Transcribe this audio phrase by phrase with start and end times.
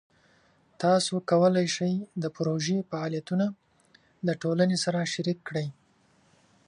[0.81, 3.45] تاسو کولی شئ د پروژې فعالیتونه
[4.27, 5.67] د ټولنې سره شریک کړئ.